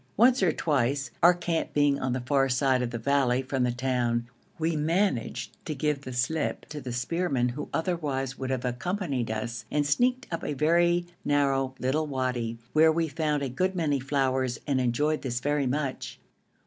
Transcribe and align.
Once 0.17 0.41
or 0.41 0.51
twice, 0.51 1.11
our 1.21 1.35
camp 1.35 1.75
being 1.75 1.99
on 1.99 2.11
the 2.11 2.21
far 2.21 2.49
side 2.49 2.81
of 2.81 2.89
the 2.89 2.97
valley 2.97 3.43
from 3.43 3.61
the 3.61 3.71
town, 3.71 4.27
we 4.57 4.75
managed 4.75 5.55
to 5.63 5.75
give 5.75 6.01
the 6.01 6.11
slip 6.11 6.65
to 6.67 6.81
the 6.81 6.91
spearman 6.91 7.49
who 7.49 7.69
otherwise 7.71 8.35
would 8.35 8.49
have 8.49 8.65
accompanied 8.65 9.29
us, 9.29 9.63
and 9.69 9.85
sneaked 9.85 10.25
up 10.31 10.43
a 10.43 10.53
very 10.53 11.05
narrow 11.23 11.75
little 11.77 12.07
wadi, 12.07 12.57
where 12.73 12.91
we 12.91 13.07
found 13.07 13.43
a 13.43 13.47
good 13.47 13.75
many 13.75 13.99
flowers 13.99 14.59
and 14.65 14.81
enjoyed 14.81 15.21
this 15.21 15.39
very 15.39 15.67
much. 15.67 16.19